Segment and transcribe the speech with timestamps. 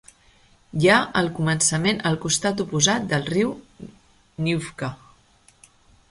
[0.83, 3.51] Hi ha el començament al costat oposat del riu
[4.47, 4.89] Nyvka.